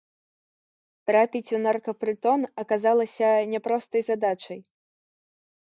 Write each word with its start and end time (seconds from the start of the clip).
Трапіць 1.09 1.53
у 1.57 1.59
наркапрытон 1.65 2.47
аказалася 2.63 3.27
няпростай 3.53 4.01
задачай. 4.09 4.59